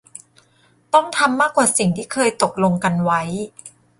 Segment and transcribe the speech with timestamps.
[0.93, 3.21] ต้องทำมากกว่าสิ่งที่เคยตกลงกันไว้